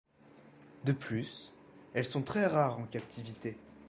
[0.83, 1.53] De plus,
[1.93, 3.55] elles sont très rares en captivité.